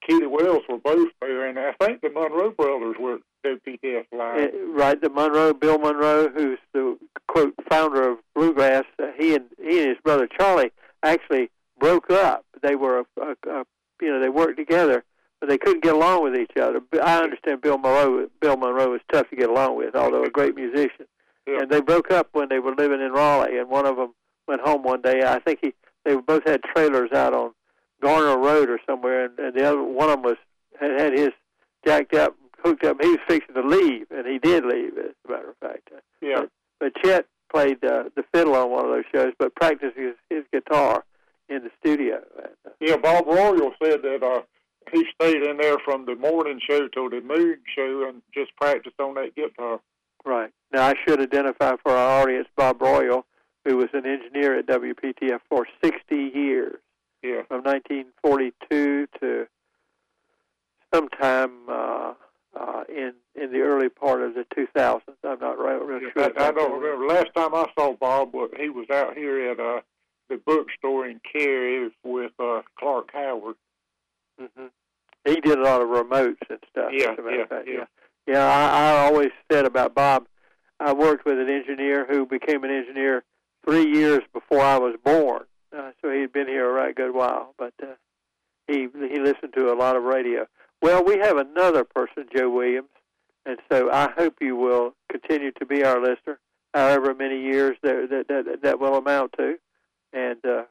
[0.06, 4.50] Kitty Wells were both there, and I think the Monroe brothers were WPTF live.
[4.54, 8.84] Uh, right, the Monroe, Bill Monroe, who's the quote founder of bluegrass.
[8.98, 12.44] Uh, he and he and his brother Charlie actually broke up.
[12.62, 13.64] They were, a, a, a,
[14.02, 15.04] you know, they worked together,
[15.40, 16.80] but they couldn't get along with each other.
[17.02, 18.28] I understand Bill Monroe.
[18.40, 21.06] Bill Monroe was tough to get along with, although a great musician.
[21.46, 21.62] Yeah.
[21.62, 24.14] And they broke up when they were living in Raleigh, and one of them
[24.46, 25.22] went home one day.
[25.24, 25.74] I think he
[26.04, 27.52] they both had trailers out on
[28.02, 30.36] Garner Road or somewhere, and, and the other one of them was
[30.78, 31.30] had, had his
[31.86, 32.96] jacked up, hooked up.
[33.02, 35.90] He was fixing to leave, and he did leave, as a matter of fact.
[36.20, 36.42] Yeah.
[36.78, 40.44] But Chet played uh, the fiddle on one of those shows, but practiced his, his
[40.52, 41.04] guitar
[41.48, 42.20] in the studio.
[42.36, 44.42] And, uh, Yeah, Bob Royal said that uh,
[44.92, 48.98] he stayed in there from the morning show till the noon show and just practiced
[49.00, 49.80] on that guitar.
[50.24, 50.50] right.
[50.72, 53.26] Now, I should identify for our audience Bob Royal,
[53.64, 56.78] who was an engineer at WPTF for 60 years,
[57.22, 57.42] Yeah.
[57.48, 59.46] from 1942 to
[60.94, 62.14] sometime uh,
[62.58, 65.00] uh, in in the early part of the 2000s.
[65.24, 66.32] I'm not real, real sure.
[66.38, 67.06] I, I don't remember.
[67.06, 69.80] Last time I saw Bob, he was out here at uh,
[70.28, 73.56] the bookstore in Cary with uh, Clark Howard.
[74.38, 74.66] hmm
[75.24, 76.90] He did a lot of remotes and stuff.
[76.92, 77.84] Yeah, a yeah, yeah.
[78.26, 80.26] Yeah, I, I always said about Bob.
[80.78, 83.24] I worked with an engineer who became an engineer
[83.64, 85.44] three years before I was born,
[85.76, 87.54] uh, so he'd been here a right good while.
[87.58, 87.94] But uh,
[88.66, 90.46] he he listened to a lot of radio.
[90.80, 92.88] Well, we have another person, Joe Williams,
[93.44, 96.38] and so I hope you will continue to be our listener,
[96.72, 99.56] however many years that that that, that will amount to.
[100.12, 100.62] And uh,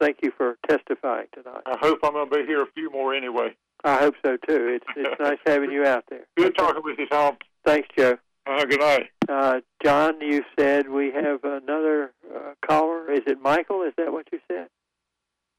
[0.00, 1.62] thank you for testifying tonight.
[1.66, 3.56] I hope I'm going to be here a few more anyway.
[3.84, 4.78] I hope so too.
[4.80, 6.26] It's it's nice having you out there.
[6.36, 7.36] Good talking with you, Tom.
[7.64, 8.16] Thanks, Joe.
[8.46, 9.06] Uh, good night.
[9.28, 13.10] Uh, John, you said we have another uh, caller.
[13.12, 13.82] Is it Michael?
[13.82, 14.68] Is that what you said?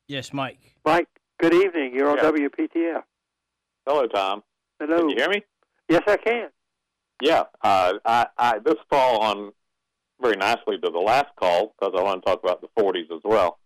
[0.07, 0.59] Yes, Mike.
[0.85, 1.09] Mike,
[1.41, 1.93] good evening.
[1.93, 2.31] You're on Yeah.
[2.47, 3.03] WPTF.
[3.85, 4.41] Hello, Tom.
[4.79, 4.99] Hello.
[4.99, 5.43] Can you hear me?
[5.89, 6.47] Yes, I can.
[7.21, 7.43] Yeah.
[7.61, 9.51] Uh, I, I this fall on
[10.21, 13.21] very nicely to the last call because I want to talk about the 40s as
[13.25, 13.59] well.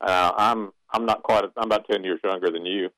[0.00, 1.44] Uh, I'm I'm not quite.
[1.56, 2.88] I'm about 10 years younger than you,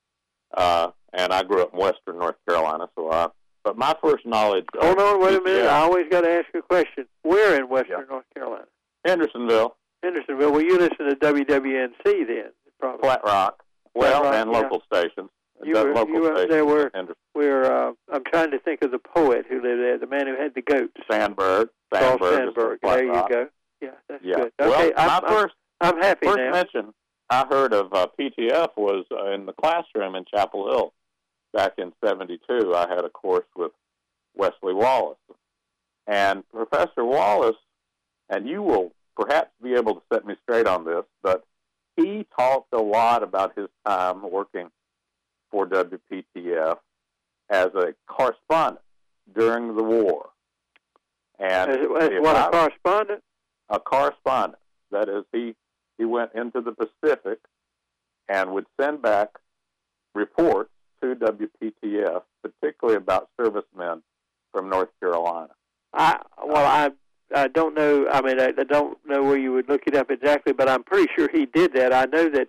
[0.55, 2.87] uh, and I grew up in Western North Carolina.
[2.95, 3.27] So I.
[3.63, 4.63] But my first knowledge.
[4.79, 5.65] Hold on, wait a minute.
[5.65, 7.05] PTF I always got to ask you a question.
[7.23, 8.63] Where in Western North Carolina?
[9.05, 10.51] Hendersonville, Hendersonville.
[10.53, 13.01] Well, you listen to WWNC then, probably.
[13.01, 14.57] Flat Rock, well, Rock, and yeah.
[14.57, 15.29] local stations.
[15.63, 16.91] You were- local you were- stations there were-.
[17.35, 17.63] We're.
[17.65, 20.53] Uh, I'm trying to think of the poet who lived there, the man who had
[20.55, 20.93] the goats.
[21.11, 21.67] Sandburg.
[21.93, 22.53] Sandburg.
[22.53, 22.77] Sandburg.
[22.81, 23.29] There you Rock.
[23.29, 23.47] go.
[23.81, 24.35] Yeah, that's Yeah.
[24.37, 24.51] good.
[24.59, 26.51] Well, Okay, I'm, my I'm, first I'm happy First now.
[26.51, 26.93] mention
[27.29, 30.93] I heard of uh, PTF was uh, in the classroom in Chapel Hill
[31.53, 32.73] back in '72.
[32.75, 33.71] I had a course with
[34.35, 35.17] Wesley Wallace,
[36.05, 37.57] and Professor Wallace,
[38.29, 41.43] and you will perhaps be able to set me straight on this, but
[41.97, 44.69] he talked a lot about his time working
[45.51, 46.77] for WPTF
[47.49, 48.81] as a correspondent
[49.35, 50.29] during the war.
[51.39, 51.87] And As, as
[52.21, 53.23] what I- a correspondent.
[53.69, 54.61] a correspondent.
[54.91, 55.55] That is, he
[55.97, 57.39] he went into the Pacific
[58.29, 59.29] and would send back
[60.13, 64.01] reports to WPTF, particularly about servicemen
[64.51, 65.49] from North Carolina.
[65.93, 66.91] I well, I
[67.35, 68.07] I don't know.
[68.09, 70.83] I mean, I, I don't know where you would look it up exactly, but I'm
[70.83, 71.93] pretty sure he did that.
[71.93, 72.47] I know that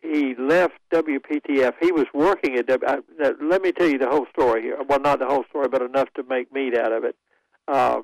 [0.00, 1.74] he left WPTF.
[1.80, 2.66] He was working at.
[2.66, 4.78] W, I, now, let me tell you the whole story here.
[4.88, 7.16] Well, not the whole story, but enough to make meat out of it.
[7.66, 8.00] Uh,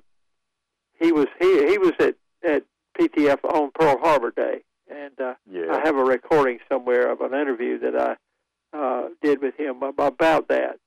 [1.01, 2.17] he was he he was at
[2.47, 2.65] at
[2.99, 4.63] PTF on Pearl Harbor Day,
[4.95, 5.73] and uh, Yeah.
[5.73, 8.17] I have a recording somewhere of an interview that I
[8.77, 10.79] uh, did with him about that.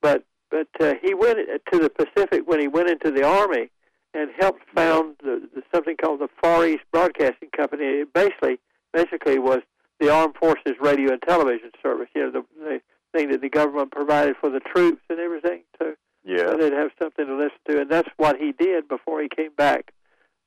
[0.00, 1.38] But but uh, he went
[1.72, 3.70] to the Pacific when he went into the Army
[4.14, 7.84] and helped found the, the, something called the Far East Broadcasting Company.
[7.84, 8.58] It basically
[8.92, 9.60] basically was
[10.00, 12.08] the Armed Forces Radio and Television Service.
[12.14, 12.80] You know the, the
[13.12, 15.62] thing that the government provided for the troops and everything.
[15.78, 15.94] So
[16.24, 16.46] yeah.
[16.46, 19.52] so they'd have something to listen to, and that's what he did before he came
[19.56, 19.92] back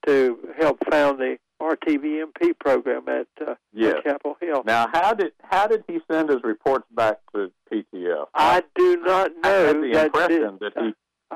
[0.08, 3.96] to help found the RTVMP program at, uh, Yes.
[3.98, 4.64] at Chapel Hill.
[4.66, 8.28] Now, how did how did he send his reports back to PTF?
[8.34, 9.40] I do not know.
[9.44, 10.86] I had the that impression that he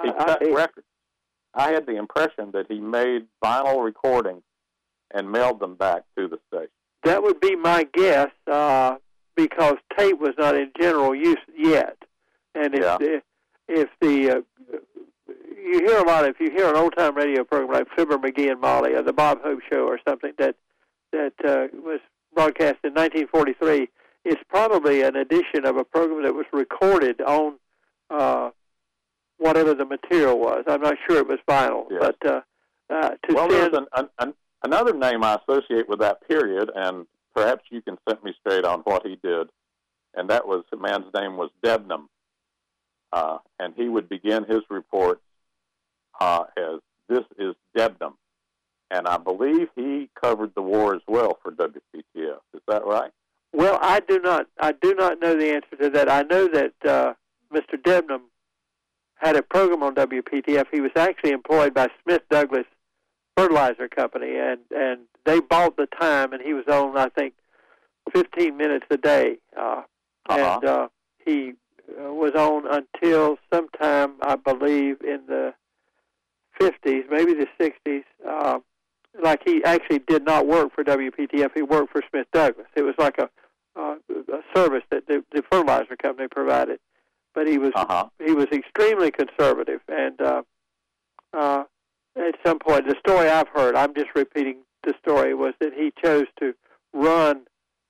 [0.04, 0.88] he I- cut I- records.
[1.54, 4.43] I had the impression that he made vinyl recordings
[5.12, 6.71] and mailed them back to the station.
[7.04, 8.97] That would be my guess, uh,
[9.36, 11.97] because tape was not in general use yet.
[12.56, 12.97] And if Yeah.
[12.97, 13.21] the,
[13.67, 14.41] if the uh,
[15.65, 18.51] you hear a lot, if you hear an old time radio program like Fibber McGee
[18.51, 20.56] and Molly or the Bob Hope Show or something that
[21.12, 21.99] that uh, was
[22.34, 23.88] broadcast in 1943,
[24.25, 27.56] it's probably an edition of a program that was recorded on
[28.10, 28.49] uh,
[29.38, 30.63] whatever the material was.
[30.67, 32.01] I'm not sure it was vinyl, Yes.
[32.01, 32.41] but uh,
[32.93, 37.06] uh, to Well, there's an, an, an, another name I associate with that period, and
[37.34, 39.47] perhaps you can set me straight on what he did.
[40.15, 42.08] And that was the man's name was Debnam,
[43.13, 45.21] uh, and he would begin his report
[46.19, 48.13] uh, as "This is Debnam,"
[48.91, 52.39] and I believe he covered the war as well for WPTF.
[52.54, 53.12] Is that right?
[53.54, 54.47] Well, I do not.
[54.60, 56.10] I do not know the answer to that.
[56.12, 57.13] I know that uh,
[57.54, 57.82] Mr.
[57.82, 58.21] Debnam
[59.15, 60.65] had a program on WPTF.
[60.71, 62.65] He was actually employed by Smith Douglas
[63.38, 67.34] Fertilizer Company, and and they bought the time, and he was on, I think,
[68.13, 69.82] 15 minutes a day, uh,
[70.28, 70.60] Uh-huh.
[70.60, 70.88] and uh,
[71.25, 71.54] he
[71.89, 75.54] uh, was on until sometime, I believe, in the
[76.60, 78.04] 50s, maybe the 60s.
[78.28, 78.60] Uh,
[79.24, 81.52] like he actually did not work for WPTF.
[81.56, 82.68] He worked for Smith Douglas.
[82.76, 83.30] It was like a
[83.78, 86.80] uh, a service that the, the fertilizer company provided.
[87.34, 88.06] But he was Uh huh.
[88.26, 90.41] he was extremely conservative, and uh,
[91.34, 91.63] uh,
[92.15, 95.91] at some point, the story I've heard, I'm just repeating the story, was that he
[96.04, 96.54] chose to
[96.94, 97.41] run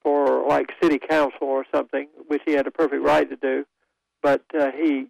[0.02, 3.66] for like city council or something, which he had a perfect right to do.
[4.24, 5.08] But uh, he,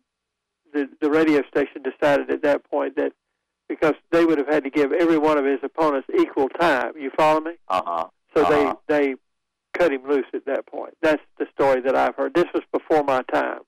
[0.73, 3.13] the the radio station decided at that point that
[3.67, 6.93] because they would have had to give every one of his opponents equal time.
[6.97, 7.53] You follow me?
[7.67, 8.07] Uh huh.
[8.35, 8.75] So Uh-huh.
[8.87, 9.15] they they
[9.73, 10.93] cut him loose at that point.
[11.01, 12.33] That's the story that I've heard.
[12.33, 13.59] This was before my time.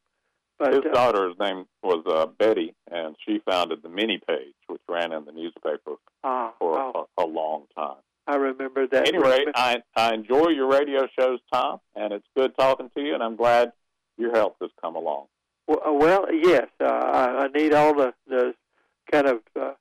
[0.59, 4.81] But His uh, daughter's name was uh, Betty, and she founded the Mini Page, which
[4.89, 7.97] ran in the newspaper ah, for oh, a, a long time.
[8.25, 9.07] I remember that.
[9.07, 13.21] Anyway, I, I enjoy your radio shows, Tom, and it's good talking to you, and
[13.21, 13.71] I'm glad
[14.17, 15.27] your health has come along.
[15.67, 18.53] Well, uh, well yes, uh, I, I need all the the
[19.11, 19.73] kind of uh,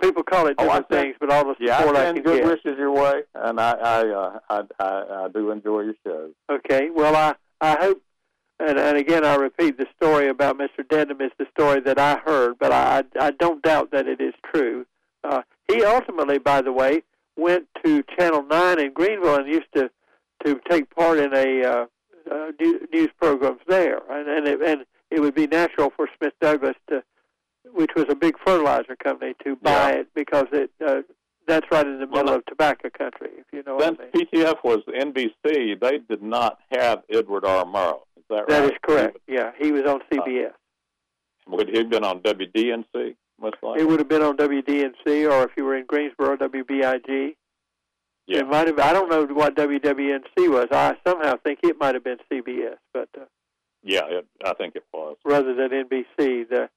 [0.00, 2.22] people call it Oh, different think- things, but all the Yeah, support I I can
[2.22, 2.46] good get.
[2.46, 6.30] wishes your way, and I I, uh, I I I do enjoy your show.
[6.50, 6.90] Okay.
[6.90, 8.02] Well, I I hope,
[8.60, 10.84] and and again, I repeat the story about Mr.
[10.86, 14.34] Debnam is the story that I heard, but I I don't doubt that it is
[14.52, 14.86] true.
[15.22, 17.02] Uh, he ultimately, by the way,
[17.36, 19.90] went to Channel Nine in Greenville and used to
[20.44, 21.86] to take part in a uh,
[22.30, 22.50] uh,
[22.92, 27.02] news programs there, and and it, and it would be natural for Smith Douglas to,
[27.72, 29.98] which was a big fertilizer company, to buy Yeah.
[30.00, 31.02] it because it uh,
[31.46, 34.18] that's right in the Well, middle of tobacco country, if you know Since what I
[34.18, 34.26] mean.
[34.32, 37.64] PTF was NBC, they did not have Edward R.
[37.64, 38.00] Murrow.
[38.16, 38.48] Is that right?
[38.48, 39.18] That is correct.
[39.28, 40.52] Yeah, he was on CBS.
[41.48, 43.16] Would he have been on WDNC?
[43.38, 43.82] Most likely.
[43.82, 47.34] It would have been on WDNC, or if you were in Greensboro, WBIG.
[48.26, 48.38] Yeah.
[48.38, 48.78] It might have.
[48.78, 50.68] I don't know what WWNC was.
[50.70, 53.24] I somehow think it might have been CBS, but uh,
[53.82, 55.16] Yeah, it, I think it was.
[55.26, 56.48] rather than NBC.
[56.48, 56.70] The,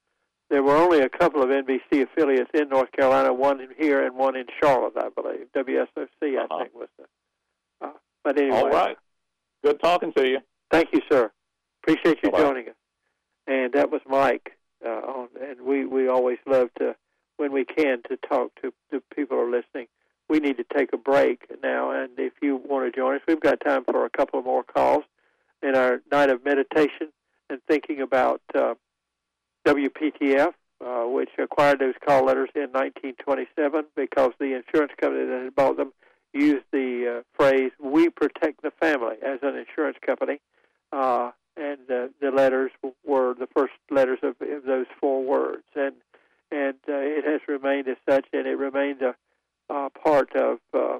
[0.50, 4.16] there were only a couple of NBC affiliates in North Carolina, one in here and
[4.16, 5.48] one in Charlotte, I believe.
[5.56, 6.60] WSOC, I Uh-huh.
[6.60, 7.06] think, was the.
[7.86, 7.92] Uh,
[8.24, 8.98] but anyway, All right.
[9.64, 10.40] Good talking to you.
[10.72, 11.32] Thank you, sir.
[11.84, 12.44] Appreciate you Bye-bye.
[12.44, 12.76] joining us.
[13.48, 14.54] And that was Mike.
[14.86, 16.96] Uh, on, and we, we always love to,
[17.38, 19.88] when we can, to talk to the people who are listening.
[20.30, 23.40] We need to take a break now, and if you want to join us, we've
[23.40, 25.04] got time for a couple of more calls
[25.64, 27.12] in our night of meditation
[27.50, 28.76] and thinking about uh,
[29.68, 30.54] WPTF,
[30.86, 35.76] uh, which acquired those call letters in 1927 because the insurance company that had bought
[35.76, 35.92] them
[36.34, 40.40] used the uh, phrase "We protect the family" as an insurance company,
[40.94, 42.72] uh, and uh, the letters
[43.06, 45.96] were the first letters of, of those four words, and
[46.50, 49.15] and uh, it has remained as such, and it remained a
[49.70, 51.00] uh, part of uh,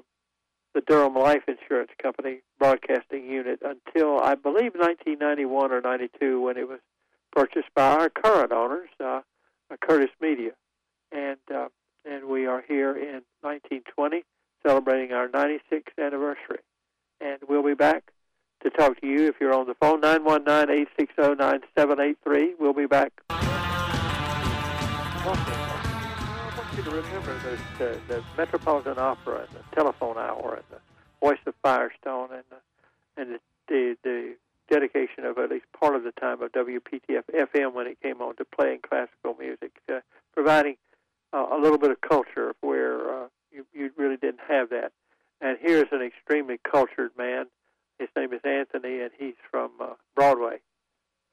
[0.74, 6.68] the Durham Life Insurance Company broadcasting unit until I believe 1991 or 92 when it
[6.68, 6.80] was
[7.38, 9.20] purchased by our current owners, uh,
[9.80, 10.50] Curtis Media,
[11.12, 11.68] and uh,
[12.04, 14.24] and we are here in 1920
[14.66, 16.58] celebrating our 96th anniversary,
[17.20, 18.10] and we'll be back
[18.64, 22.54] to talk to you if you're on the phone 919-860-9783.
[22.58, 23.12] We'll be back.
[23.30, 25.38] I want
[26.76, 30.80] you to remember those, the, the Metropolitan Opera and the Telephone Hour and the
[31.24, 32.56] Voice of Firestone and the,
[33.22, 34.34] and the, the, the
[34.70, 38.36] dedication of at least part of the time of WPTF FM when it came on
[38.36, 40.00] to playing classical music, uh,
[40.34, 40.76] providing
[41.32, 44.92] uh, a little bit of culture where uh, you, you really didn't have that.
[45.40, 47.46] and here's an extremely cultured man.
[47.98, 50.58] His name is Anthony, and he's from uh, Broadway.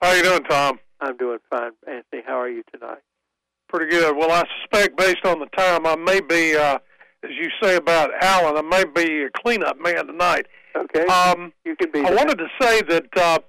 [0.02, 0.80] How are you doing, Tom?
[1.00, 2.22] I'm doing fine, Anthony.
[2.26, 3.02] How are you tonight?
[3.70, 4.16] Pretty good.
[4.16, 6.80] Well, I suspect based on the time, I may be, uh,
[7.24, 10.48] as you say about Alan, I may be a cleanup man tonight.
[10.76, 11.06] Okay.
[11.06, 12.00] Um, you can be.
[12.00, 12.16] I that.
[12.16, 13.40] wanted to say that uh,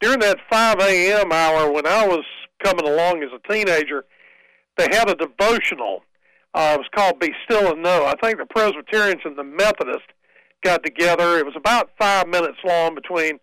[0.00, 1.32] during that 5 a.m.
[1.32, 2.24] hour when I was
[2.62, 4.04] coming along as a teenager,
[4.76, 6.02] they had a devotional.
[6.54, 8.06] Uh, it was called Be Still and Know.
[8.06, 10.08] I think the Presbyterians and the Methodists
[10.62, 11.38] got together.
[11.38, 13.38] It was about five minutes long between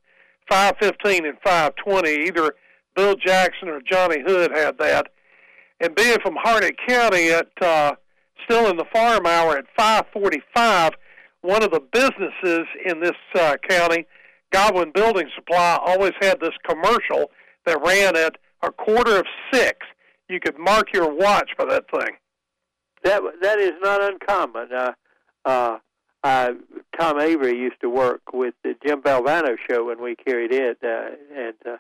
[0.52, 2.28] 5.15 and 5.20.
[2.28, 2.56] Either
[2.96, 5.08] Bill Jackson or Johnny Hood had that.
[5.80, 7.96] And being from Harnett County at uh,
[8.46, 10.92] still in the farm hour at 5:45,
[11.42, 14.06] one of the businesses in this uh, county,
[14.52, 17.32] Godwin Building Supply, always had this commercial
[17.66, 19.80] that ran at a quarter of six.
[20.30, 22.16] You could mark your watch for that thing.
[23.04, 24.72] That that is not uncommon.
[24.72, 24.92] Uh,
[25.46, 25.78] uh,
[26.24, 26.52] uh,
[26.98, 31.10] Tom Avery used to work with the Jim Valvano show when we carried it, uh,
[31.36, 31.78] and uh,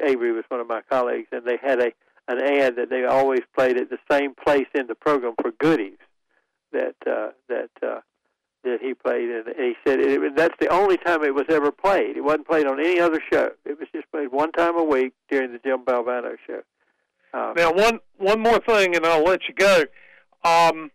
[0.00, 1.92] Avery was one of my colleagues, and they had a
[2.30, 5.98] an ad that they always played at the same place in the program for goodies
[6.72, 8.00] that uh, that uh,
[8.64, 12.16] that he played, and he said it, that's the only time it was ever played.
[12.16, 13.50] It wasn't played on any other show.
[13.64, 16.60] It was just played one time a week during the Jim Valvano show.
[17.32, 19.84] Um, Now, one one more thing, and I'll let you go.
[20.44, 20.90] Um,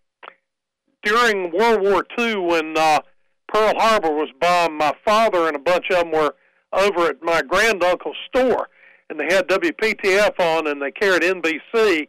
[1.03, 2.99] during World War II, when uh,
[3.47, 6.36] Pearl Harbor was bombed, my father and a bunch of them were
[6.73, 8.67] over at my granduncle's store,
[9.09, 12.07] and they had WPTF on, and they carried NBC,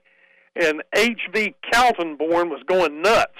[0.57, 1.55] and H.V.
[1.73, 3.35] Kaltenborn was going nuts,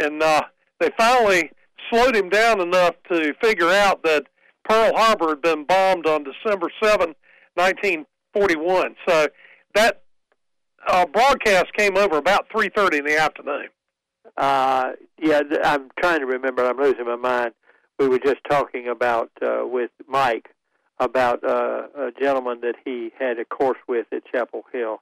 [0.00, 0.42] and uh,
[0.80, 1.50] they finally
[1.90, 4.26] slowed him down enough to figure out that
[4.68, 7.14] Pearl Harbor had been bombed on December 7,
[7.54, 8.96] 1941.
[9.06, 9.28] So
[9.74, 10.02] that
[10.86, 13.68] uh, broadcast came over about 3:30 in the afternoon.
[14.36, 16.64] Uh, yeah, I'm trying to remember.
[16.64, 17.52] I'm losing my mind.
[17.98, 20.48] We were just talking about uh, with Mike
[21.00, 25.00] about uh, a gentleman that he had a course with at Chapel Hill,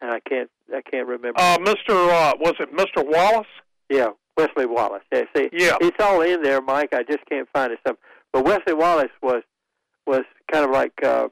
[0.00, 1.38] and I can't I can't remember.
[1.40, 1.90] Uh, Mr.
[1.90, 3.04] Uh, was it Mr.
[3.06, 3.46] Wallace?
[3.88, 5.02] yeah, Wesley Wallace.
[5.12, 5.76] Yeah, see, Yeah.
[5.80, 6.90] it's all in there, Mike.
[6.92, 7.78] I just can't find it.
[7.86, 7.96] Some,
[8.32, 9.42] but Wesley Wallace was
[10.06, 10.22] was
[10.52, 11.28] kind of like uh,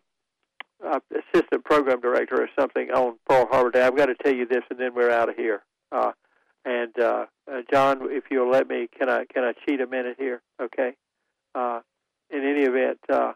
[0.87, 3.83] uh, assistant program director or something on Pearl Harbor Day.
[3.83, 5.63] I've got to tell you this, and then we're out of here.
[5.93, 6.13] Uh,
[6.65, 10.17] and uh, uh, John, if you'll let me, can I can I cheat a minute
[10.19, 10.41] here?
[10.61, 10.93] Okay.
[11.55, 11.81] Uh,
[12.31, 13.33] in any event, uh,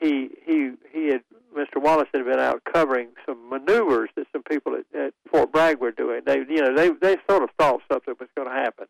[0.00, 1.22] he he he had
[1.56, 1.82] Mr.
[1.82, 5.90] Wallace had been out covering some maneuvers that some people at, at Fort Bragg were
[5.90, 6.20] doing.
[6.26, 8.86] They you know they they sort of thought something was going to happen,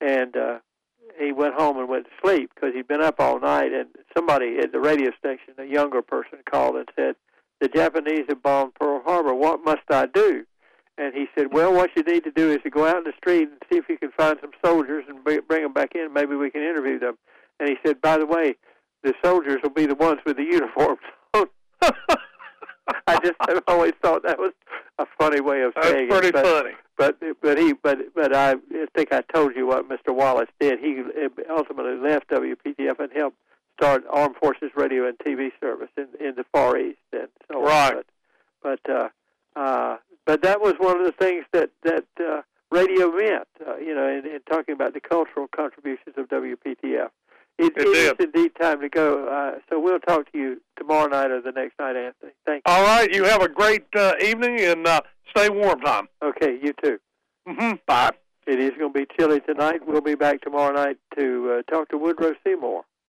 [0.00, 0.58] and uh,
[1.18, 3.72] he went home and went to sleep because he'd been up all night.
[3.72, 7.16] And somebody at the radio station, a younger person, called and said,
[7.60, 9.34] "The Japanese have bombed Pearl Harbor.
[9.34, 10.44] What must I do?"
[10.96, 13.12] And he said, "Well, what you need to do is to go out in the
[13.16, 16.12] street and see if you can find some soldiers and bring them back in.
[16.12, 17.18] Maybe we can interview them."
[17.58, 18.54] And he said, "By the way,
[19.02, 21.00] the soldiers will be the ones with the uniforms."
[23.06, 24.52] I just I've always thought that was
[24.98, 26.34] a funny way of That's saying pretty it.
[26.34, 26.72] But, funny.
[26.96, 28.56] but but he but but I
[28.94, 30.14] think I told you what Mr.
[30.14, 30.80] Wallace did.
[30.80, 31.02] He
[31.48, 33.36] ultimately left WPTF and helped
[33.78, 37.94] start Armed Forces Radio and TV service in in the Far East and so Right.
[37.96, 38.02] on.
[38.62, 39.08] But but uh,
[39.56, 39.96] uh,
[40.26, 43.48] but that was one of the things that that uh, radio meant.
[43.66, 47.10] Uh, you know, in, in talking about the cultural contributions of WPTF.
[47.58, 49.26] It, It is indeed time to go.
[49.28, 52.32] Uh, so we'll talk to you tomorrow night or the next night, Anthony.
[52.46, 52.72] Thank you.
[52.72, 55.00] All right, you have a great uh, evening and uh,
[55.36, 56.08] stay warm, Tom.
[56.22, 56.98] Okay, you too.
[57.46, 58.12] hmm Bye.
[58.46, 59.86] It is going to be chilly tonight.
[59.86, 62.82] We'll be back tomorrow night to uh, talk to Woodrow Seymour.